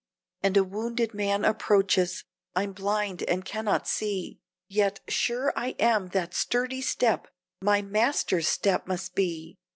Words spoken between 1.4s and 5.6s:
approaches; I'm blind, and cannot see, Yet sure